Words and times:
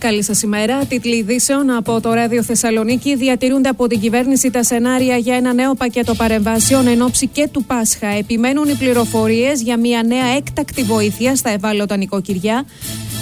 Καλή 0.00 0.22
σας 0.22 0.42
ημέρα. 0.42 0.84
Τίτλοι 0.84 1.16
ειδήσεων 1.16 1.70
από 1.70 2.00
το 2.00 2.12
Ράδιο 2.12 2.42
Θεσσαλονίκη 2.42 3.16
διατηρούνται 3.16 3.68
από 3.68 3.86
την 3.86 4.00
κυβέρνηση 4.00 4.50
τα 4.50 4.62
σενάρια 4.62 5.16
για 5.16 5.36
ένα 5.36 5.52
νέο 5.52 5.74
πακέτο 5.74 6.14
παρεμβάσεων 6.14 6.86
εν 6.86 7.02
ώψη 7.02 7.26
και 7.26 7.48
του 7.52 7.64
Πάσχα. 7.64 8.06
Επιμένουν 8.06 8.68
οι 8.68 8.74
πληροφορίες 8.74 9.62
για 9.62 9.78
μια 9.78 10.02
νέα 10.02 10.24
έκτακτη 10.36 10.82
βοήθεια 10.82 11.36
στα 11.36 11.50
ευάλωτα 11.50 11.96
νοικοκυριά, 11.96 12.64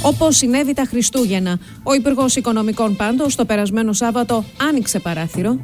όπως 0.02 0.36
συνέβη 0.36 0.74
τα 0.74 0.84
Χριστούγεννα. 0.88 1.58
Ο 1.82 1.94
Υπουργός 1.94 2.36
Οικονομικών, 2.36 2.96
πάντως, 2.96 3.34
το 3.34 3.44
περασμένο 3.44 3.92
Σάββατο 3.92 4.44
άνοιξε 4.68 4.98
παράθυρο. 4.98 5.58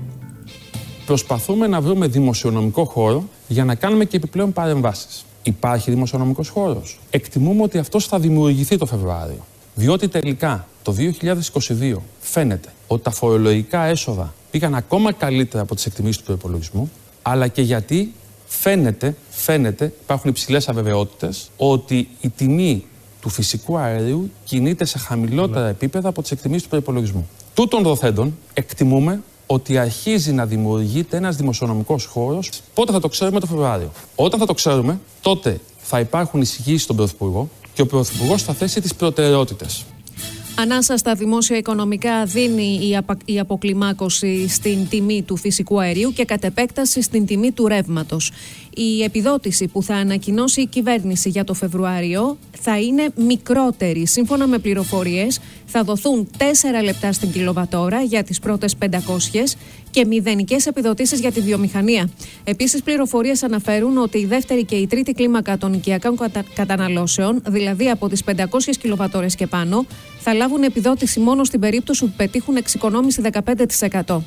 Προσπαθούμε 1.06 1.66
να 1.66 1.80
βρούμε 1.80 2.06
δημοσιονομικό 2.06 2.84
χώρο 2.84 3.28
για 3.48 3.64
να 3.64 3.74
κάνουμε 3.74 4.04
και 4.04 4.16
επιπλέον 4.16 4.52
παρεμβάσεις. 4.52 5.24
Υπάρχει 5.42 5.90
δημοσιονομικός 5.90 6.48
χώρος. 6.48 7.00
Εκτιμούμε 7.10 7.62
ότι 7.62 7.78
αυτός 7.78 8.06
θα 8.06 8.18
δημιουργηθεί 8.18 8.76
το 8.76 8.86
Φεβρουάριο. 8.86 9.44
Διότι 9.74 10.08
τελικά 10.08 10.66
το 10.82 10.94
2022 10.98 11.96
φαίνεται 12.20 12.68
ότι 12.86 13.02
τα 13.02 13.10
φορολογικά 13.10 13.84
έσοδα 13.84 14.34
πήγαν 14.50 14.74
ακόμα 14.74 15.12
καλύτερα 15.12 15.62
από 15.62 15.74
τις 15.74 15.86
εκτιμήσεις 15.86 16.18
του 16.18 16.24
προπολογισμού, 16.24 16.90
αλλά 17.22 17.48
και 17.48 17.62
γιατί 17.62 18.12
φαίνεται, 18.46 19.16
φαίνεται, 19.30 19.92
υπάρχουν 20.02 20.30
υψηλές 20.30 20.68
αβεβαιότητες, 20.68 21.50
ότι 21.56 22.08
η 22.20 22.28
τιμή 22.28 22.84
του 23.20 23.28
φυσικού 23.28 23.76
αερίου 23.76 24.30
κινείται 24.44 24.84
σε 24.84 24.98
χαμηλότερα 24.98 25.68
επίπεδα 25.68 26.08
από 26.08 26.22
τις 26.22 26.30
εκτιμήσεις 26.30 26.62
του 26.62 26.68
προπολογισμού. 26.68 27.28
Τούτων 27.54 27.82
δοθέντων, 27.82 28.38
εκτιμούμε 28.54 29.22
ότι 29.46 29.78
αρχίζει 29.78 30.32
να 30.32 30.46
δημιουργείται 30.46 31.16
ένας 31.16 31.36
δημοσιονομικός 31.36 32.04
χώρος. 32.04 32.50
Πότε 32.74 32.92
θα 32.92 33.00
το 33.00 33.08
ξέρουμε 33.08 33.40
το 33.40 33.46
Φεβρουάριο. 33.46 33.90
Όταν 34.14 34.40
θα 34.40 34.46
το 34.46 34.54
ξέρουμε, 34.54 35.00
τότε 35.20 35.60
θα 35.78 36.00
υπάρχουν 36.00 36.40
εισηγήσεις 36.40 36.82
στον 36.82 36.96
Πρωθυπουργό 36.96 37.48
και 37.74 37.82
ο 37.82 37.86
Πρωθυπουργός 37.86 38.42
θα 38.42 38.52
θέσει 38.52 38.80
τι 38.80 38.94
προτεραιότητε. 38.94 39.66
Ανάσα 40.56 40.96
στα 40.96 41.14
δημόσια 41.14 41.56
οικονομικά 41.56 42.24
δίνει 42.24 42.88
η, 42.88 42.96
απα... 42.96 43.16
η 43.24 43.38
αποκλιμάκωση 43.38 44.48
στην 44.48 44.88
τιμή 44.88 45.22
του 45.22 45.36
φυσικού 45.36 45.80
αερίου 45.80 46.12
και 46.12 46.24
κατ' 46.24 46.44
επέκταση 46.44 47.02
στην 47.02 47.26
τιμή 47.26 47.52
του 47.52 47.66
ρεύματος. 47.66 48.32
Η 48.74 49.02
επιδότηση 49.02 49.68
που 49.68 49.82
θα 49.82 49.94
ανακοινώσει 49.94 50.60
η 50.60 50.66
κυβέρνηση 50.66 51.28
για 51.28 51.44
το 51.44 51.54
Φεβρουάριο 51.54 52.38
θα 52.60 52.80
είναι 52.80 53.08
μικρότερη. 53.16 54.06
Σύμφωνα 54.06 54.46
με 54.46 54.58
πληροφορίες, 54.58 55.40
θα 55.66 55.82
δοθούν 55.82 56.28
4 56.38 56.42
λεπτά 56.84 57.12
στην 57.12 57.32
κιλοβατόρα 57.32 58.02
για 58.02 58.24
τις 58.24 58.38
πρώτες 58.38 58.76
500 58.78 59.56
και 59.94 60.06
μηδενικές 60.06 60.66
επιδοτήσεις 60.66 61.20
για 61.20 61.32
τη 61.32 61.40
βιομηχανία. 61.40 62.10
Επίσης, 62.44 62.82
πληροφορίες 62.82 63.42
αναφέρουν 63.42 63.98
ότι 63.98 64.18
η 64.18 64.26
δεύτερη 64.26 64.64
και 64.64 64.74
η 64.74 64.86
τρίτη 64.86 65.12
κλίμακα 65.12 65.58
των 65.58 65.72
οικιακών 65.72 66.18
καταναλώσεων, 66.54 67.42
δηλαδή 67.46 67.90
από 67.90 68.08
τις 68.08 68.24
500 68.24 68.76
κιλοβατόρες 68.80 69.34
και 69.34 69.46
πάνω, 69.46 69.86
θα 70.18 70.34
λάβουν 70.34 70.62
επιδότηση 70.62 71.20
μόνο 71.20 71.44
στην 71.44 71.60
περίπτωση 71.60 72.04
που 72.04 72.12
πετύχουν 72.16 72.56
εξοικονόμηση 72.56 73.22
15%. 74.06 74.22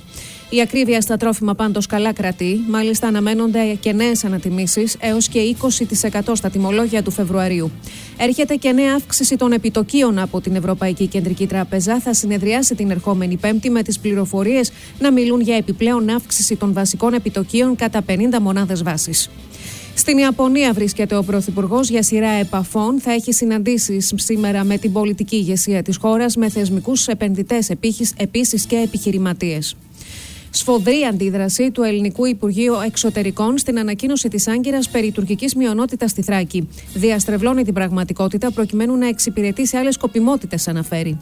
Η 0.49 0.61
ακρίβεια 0.61 1.01
στα 1.01 1.17
τρόφιμα 1.17 1.55
πάντως 1.55 1.85
καλά 1.85 2.13
κρατεί. 2.13 2.59
Μάλιστα, 2.67 3.07
αναμένονται 3.07 3.77
και 3.79 3.93
νέες 3.93 4.23
ανατιμήσεις 4.25 4.95
έως 4.99 5.27
και 5.27 5.39
20% 5.39 6.31
στα 6.33 6.49
τιμολόγια 6.49 7.03
του 7.03 7.11
Φεβρουαρίου. 7.11 7.71
Έρχεται 8.17 8.55
και 8.55 8.71
νέα 8.71 8.93
αύξηση 8.95 9.35
των 9.35 9.51
επιτοκίων 9.51 10.19
από 10.19 10.41
την 10.41 10.55
Ευρωπαϊκή 10.55 11.07
Κεντρική 11.07 11.47
Τράπεζα. 11.47 11.99
Θα 11.99 12.13
συνεδριάσει 12.13 12.75
την 12.75 12.91
ερχόμενη 12.91 13.37
Πέμπτη 13.37 13.69
με 13.69 13.81
τις 13.81 13.99
πληροφορίες 13.99 14.71
να 14.99 15.11
μιλούν 15.11 15.41
για 15.41 15.55
επιπλέον 15.55 16.09
αύξηση 16.09 16.55
των 16.55 16.73
βασικών 16.73 17.13
επιτοκίων 17.13 17.75
κατά 17.75 18.03
50 18.07 18.39
μονάδες 18.41 18.83
βάσης. 18.83 19.29
Στην 19.95 20.17
Ιαπωνία 20.17 20.73
βρίσκεται 20.73 21.15
ο 21.15 21.23
Πρωθυπουργός 21.23 21.89
για 21.89 22.03
σειρά 22.03 22.29
επαφών. 22.29 22.99
Θα 22.99 23.11
έχει 23.11 23.33
συναντήσεις 23.33 24.13
σήμερα 24.15 24.63
με 24.63 24.77
την 24.77 24.91
πολιτική 24.91 25.35
ηγεσία 25.35 25.81
της 25.81 25.97
χώρας, 25.97 26.35
με 26.35 26.49
θεσμικούς 26.49 27.07
επενδυτές 27.07 27.69
επίσης 28.17 28.65
και 28.65 28.75
επιχειρηματίες. 28.75 29.75
Σφοδρή 30.57 31.03
αντίδραση 31.09 31.71
του 31.71 31.83
Ελληνικού 31.83 32.25
Υπουργείου 32.25 32.73
Εξωτερικών 32.85 33.57
στην 33.57 33.79
ανακοίνωση 33.79 34.27
της 34.27 34.47
Άγκυρας 34.47 34.89
περί 34.89 35.11
τουρκικής 35.11 35.55
μειονότητας 35.55 36.11
στη 36.11 36.21
Θράκη. 36.21 36.67
Διαστρεβλώνει 36.93 37.63
την 37.63 37.73
πραγματικότητα 37.73 38.51
προκειμένου 38.51 38.97
να 38.97 39.07
εξυπηρετήσει 39.07 39.77
άλλες 39.77 39.93
σκοπιμότητες, 39.93 40.67
αναφέρει. 40.67 41.17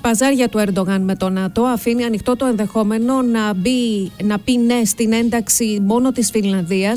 Παζάρια 0.00 0.48
του 0.48 0.58
Ερντογάν 0.58 1.02
με 1.02 1.16
το 1.16 1.28
ΝΑΤΟ 1.28 1.62
αφήνει 1.62 2.04
ανοιχτό 2.04 2.36
το 2.36 2.46
ενδεχόμενο 2.46 3.22
να, 3.22 3.54
μπει, 3.54 4.10
να 4.22 4.38
πει 4.38 4.56
ναι 4.56 4.84
στην 4.84 5.12
ένταξη 5.12 5.80
μόνο 5.86 6.12
της 6.12 6.30
Φινλανδία, 6.30 6.96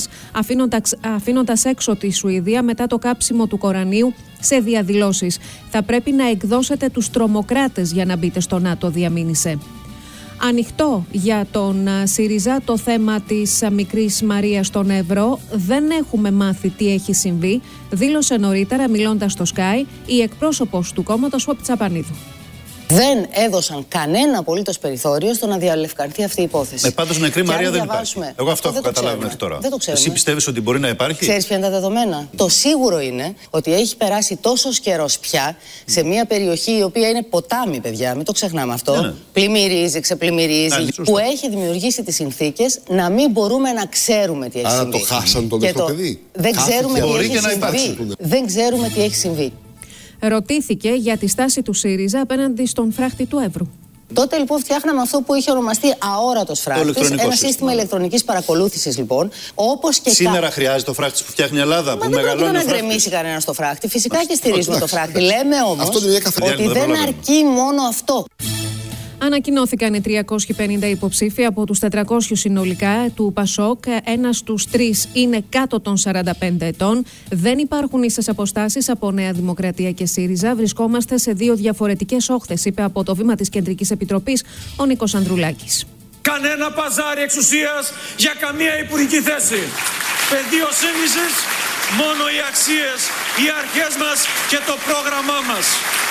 αφήνοντας 1.16 1.66
έξω 1.66 1.96
τη 1.96 2.12
Σουηδία 2.12 2.64
μετά 2.64 2.88
το 2.88 2.98
κάψιμο 2.98 3.48
του 3.48 3.58
Κορανίου 3.58 4.14
σε 4.40 4.60
διαδηλώσεις. 4.60 5.38
Θα 5.70 5.84
πρέπει 5.84 6.12
να 6.12 6.30
εκδώσετε 6.30 6.90
τους 6.90 7.10
τρομοκράτες 7.10 7.92
για 7.92 8.06
να 8.06 8.18
μπείτε 8.18 8.40
στο 8.40 8.60
ΝΑΤΟ, 8.60 8.90
διαμήνυσε. 8.90 9.58
Ανοιχτό 10.46 11.06
για 11.12 11.46
τον 11.52 11.88
ΣΥΡΙΖΑ 12.04 12.62
το 12.66 12.78
θέμα 12.78 13.22
της 13.22 13.64
μικρής 13.72 14.22
Μαρίας 14.22 14.68
στον 14.68 14.90
Ευρώ. 14.90 15.40
Δεν 15.52 15.90
έχουμε 15.90 16.31
μάθει 16.31 16.70
τι 16.70 16.94
έχει 16.94 17.14
συμβεί, 17.14 17.62
δήλωσε 17.92 18.38
νωρίτερα 18.38 18.90
μιλώντας 18.90 19.31
στο 19.31 19.44
Sky 19.56 19.86
η 20.06 20.22
εκπρόσωπος 20.22 20.94
του 20.94 21.04
κόμματος 21.04 21.44
Φόπ 21.44 21.62
Τσαπανίδου 21.62 22.14
δεν 22.88 23.28
έδωσαν 23.32 23.86
κανένα 23.88 24.38
απολύτως 24.38 24.80
περιθώριο 24.80 25.34
στο 25.34 25.48
να 25.48 25.58
διαλευκανθεί 25.58 26.24
αυτή 26.24 26.42
η 26.42 26.44
υπόθεση. 26.44 26.86
Με 26.86 26.92
πάντως 26.92 27.20
νεκρή 27.20 27.44
Μαρία 27.44 27.72
δεν 27.72 27.84
υπάρχει. 27.84 28.16
Εγώ 28.36 28.52
αυτό, 28.52 28.70
έχω 28.70 28.82
καταλάβει 28.82 29.20
μέχρι 29.20 29.36
τώρα. 29.36 29.58
Δεν 29.62 29.72
το 29.72 29.78
ξέρουμε. 29.78 30.04
Εσύ 30.04 30.12
πιστεύεις 30.12 30.48
ότι 30.48 30.62
μπορεί 30.62 30.80
να 30.80 30.88
υπάρχει; 30.88 31.20
Ξέρεις 31.20 31.46
ποια 31.46 31.58
είναι 31.58 31.66
τα 31.66 31.72
δεδομένα; 31.72 32.28
Το 32.36 32.50
σίγουρο 32.50 33.00
είναι 33.02 33.36
ότι 33.50 33.74
έχει 33.74 33.98
περάσει 33.98 34.36
τόσος 34.36 34.80
καιρός 34.80 35.20
πια 35.20 35.56
σε 35.86 36.04
μια 36.04 36.26
περιοχή 36.26 36.78
η 36.78 36.84
οποία 36.84 37.10
είναι 37.10 37.24
ποτάμι, 37.24 37.80
παιδιά, 37.80 38.16
μην 38.16 38.26
το 38.26 38.32
ξεχνάμε 38.32 38.74
αυτό. 38.74 38.96
Ναι, 38.96 39.08
ναι. 39.08 39.14
Πλημμυρίζει, 39.34 40.00
ξεπλημμυρίζει. 40.00 40.76
Ναι, 40.84 41.04
που 41.04 41.18
έχει 41.18 41.50
δημιουργήσει 41.50 42.04
τις 42.04 42.16
συνθήκες 42.16 42.80
να 42.88 43.10
μην 43.10 43.32
μπορούμε 43.32 43.72
να 43.72 43.86
ξέρουμε 43.86 44.50
τι 44.50 44.60
έχει 44.60 44.68
Άρα 44.68 44.82
συμβεί. 44.82 45.00
το 45.00 45.06
χάσαν 45.06 45.50
το 45.50 45.58
παιδί. 45.58 46.24
Δεν 46.34 46.56
ξέρουμε 46.56 47.00
τι 47.00 47.08
έχει 47.08 47.38
συμβεί. 47.38 48.16
Δεν 48.20 48.46
ξέρουμε 48.46 48.90
τι 48.90 49.02
έχει 49.02 49.16
συμβεί 49.16 49.52
ρωτήθηκε 50.28 50.90
για 50.90 51.18
τη 51.18 51.28
στάση 51.28 51.62
του 51.62 51.74
ΣΥΡΙΖΑ 51.74 52.22
απέναντι 52.22 52.66
στον 52.66 52.92
φράχτη 52.92 53.26
του 53.26 53.38
Εύρου. 53.38 53.68
Τότε 54.14 54.38
λοιπόν 54.38 54.60
φτιάχναμε 54.60 55.02
αυτό 55.02 55.22
που 55.22 55.34
είχε 55.34 55.52
ονομαστεί 55.52 55.94
αόρατος 55.98 56.60
φράχτης. 56.60 57.10
Ένα 57.10 57.36
σύστημα 57.36 57.72
ηλεκτρονικής 57.72 58.24
παρακολούθησης 58.24 58.98
λοιπόν. 58.98 59.30
Όπως 59.56 60.00
και 60.00 60.10
Σήμερα 60.10 60.46
κα... 60.46 60.52
χρειάζεται 60.52 60.84
το 60.84 60.94
φράχτης 60.94 61.24
που 61.24 61.32
φτιάχνει 61.32 61.58
η 61.58 61.62
Ελλάδα. 61.62 61.96
Μα 61.96 62.06
που 62.06 62.12
δεν 62.12 62.22
πρόκειται 62.22 62.52
να 62.52 62.64
γκρεμίσει 62.64 63.10
κανένας 63.10 63.46
το 63.46 63.54
φράχτη. 63.54 63.88
Φυσικά 63.88 64.26
και 64.26 64.36
στηρίζουμε 64.36 64.80
το 64.80 64.88
φράχτη. 64.88 65.22
Λέμε 65.22 65.62
όμως 65.68 65.88
ότι 65.88 66.68
δεν 66.68 66.96
αρκεί 67.02 67.44
μόνο 67.44 67.84
αυτό. 67.84 68.26
Ανακοινώθηκαν 69.26 69.94
οι 69.94 70.02
350 70.06 70.84
υποψήφοι 70.90 71.46
από 71.46 71.66
τους 71.66 71.80
400 71.92 72.02
συνολικά 72.32 73.10
του 73.16 73.32
ΠΑΣΟΚ. 73.34 73.84
Ένας 74.04 74.38
στους 74.38 74.66
τρεις 74.66 75.10
είναι 75.14 75.44
κάτω 75.50 75.80
των 75.80 75.98
45 75.98 76.22
ετών. 76.60 77.06
Δεν 77.30 77.58
υπάρχουν 77.58 78.04
ίσες 78.04 78.30
αποστάσεις 78.30 78.90
από 78.90 79.12
Νέα 79.12 79.32
Δημοκρατία 79.32 79.92
και 79.92 80.06
ΣΥΡΙΖΑ. 80.06 80.56
Βρισκόμαστε 80.56 81.18
σε 81.18 81.32
δύο 81.32 81.56
διαφορετικές 81.56 82.30
όχθες, 82.30 82.66
είπε 82.66 82.84
από 82.84 83.04
το 83.04 83.16
βήμα 83.16 83.36
της 83.36 83.50
Κεντρικής 83.50 83.92
Επιτροπής 83.92 84.44
ο 84.76 84.86
Νίκος 84.86 85.16
Ανδρουλάκης. 85.16 85.86
Κανένα 86.22 86.72
παζάρι 86.72 87.22
εξουσίας 87.22 87.92
για 88.18 88.34
καμία 88.40 88.80
υπουργική 88.80 89.20
θέση. 89.22 89.62
Πεδίο 90.32 90.70
σύγκλησης, 90.82 91.34
μόνο 92.02 92.24
οι 92.36 92.40
αξίες, 92.50 93.00
οι 93.42 93.46
αρχές 93.62 93.94
μας 94.04 94.20
και 94.52 94.60
το 94.70 94.76
πρόγραμμά 94.88 95.40
μας. 95.50 95.66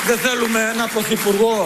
Δεν 0.08 0.18
θέλουμε 0.24 0.60
ένα 0.74 0.86
πρωθυπουργό 0.94 1.58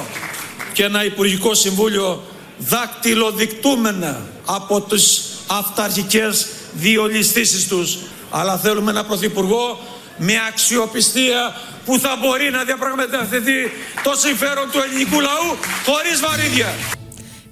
και 0.77 0.85
ένα 0.85 1.05
Υπουργικό 1.05 1.55
Συμβούλιο 1.55 2.23
δακτυλοδεικτούμενα 2.59 4.27
από 4.47 4.81
τις 4.81 5.25
αυταρχικές 5.47 6.47
διολυστήσεις 6.73 7.69
τους. 7.69 7.99
Αλλά 8.31 8.59
θέλουμε 8.59 8.91
ένα 8.91 9.05
Πρωθυπουργό 9.05 9.79
με 10.17 10.33
αξιοπιστία 10.49 11.57
που 11.85 11.99
θα 11.99 12.17
μπορεί 12.21 12.51
να 12.51 12.65
διαπραγματευτεί 12.65 13.73
το 14.03 14.15
συμφέρον 14.15 14.71
του 14.71 14.79
ελληνικού 14.79 15.21
λαού 15.21 15.57
χωρίς 15.85 16.21
βαρύδια. 16.21 16.96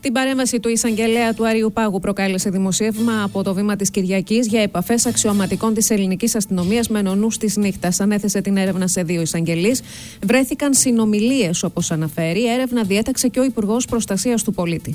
Την 0.05 0.13
παρέμβαση 0.13 0.61
του 0.61 0.69
εισαγγελέα 0.69 1.35
του 1.35 1.47
Αριού 1.47 1.73
Πάγου 1.73 1.99
προκάλεσε 1.99 2.51
δημοσίευμα 2.51 3.23
από 3.23 3.43
το 3.43 3.55
βήμα 3.55 3.77
της 3.77 3.91
Κυριακής 3.91 4.47
για 4.47 4.61
επαφές 4.61 5.07
αξιωματικών 5.07 5.75
της 5.75 5.91
ελληνικής 5.91 6.35
αστυνομίας 6.35 6.89
με 6.89 7.03
νονούς 7.03 7.39
της 7.39 7.57
νύχτας. 7.57 8.01
Ανέθεσε 8.01 8.41
την 8.41 8.57
έρευνα 8.57 8.89
σε 8.89 9.03
δύο 9.03 9.21
εισαγγελείς. 9.21 9.83
Βρέθηκαν 10.27 10.75
συνομιλίες, 10.75 11.63
όπως 11.63 11.91
αναφέρει. 11.91 12.41
Η 12.41 12.49
έρευνα 12.49 12.83
διέταξε 12.83 13.29
και 13.29 13.41
ο 13.41 13.45
Υπουργός 13.45 13.85
Προστασίας 13.85 14.43
του 14.43 14.53
Πολίτη. 14.53 14.95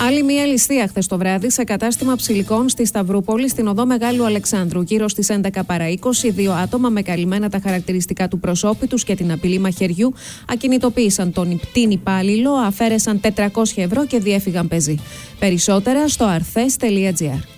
Άλλη 0.00 0.22
μία 0.22 0.44
ληστεία 0.44 0.86
χθες 0.86 1.06
το 1.06 1.18
βράδυ 1.18 1.50
σε 1.50 1.64
κατάστημα 1.64 2.16
ψηλικών 2.16 2.68
στη 2.68 2.86
Σταυρούπολη, 2.86 3.48
στην 3.48 3.66
οδό 3.66 3.86
Μεγάλου 3.86 4.24
Αλεξάνδρου. 4.24 4.82
Γύρω 4.82 5.08
στις 5.08 5.30
11 5.30 5.48
παρα 5.66 5.84
20, 5.90 5.96
δύο 6.30 6.52
άτομα 6.52 6.88
με 6.88 7.02
καλυμμένα 7.02 7.48
τα 7.48 7.60
χαρακτηριστικά 7.62 8.28
του 8.28 8.38
προσώπη 8.38 8.86
του 8.86 8.96
και 8.96 9.14
την 9.14 9.32
απειλή 9.32 9.58
μαχαιριού 9.58 10.14
ακινητοποίησαν 10.48 11.32
τον 11.32 11.50
υπτήν 11.50 11.90
υπάλληλο, 11.90 12.52
αφαίρεσαν 12.52 13.20
400 13.36 13.46
ευρώ 13.76 14.06
και 14.06 14.18
διέφυγαν 14.18 14.68
πεζή. 14.68 14.98
Περισσότερα 15.38 16.08
στο 16.08 16.24
αρθέ.gr. 16.24 17.53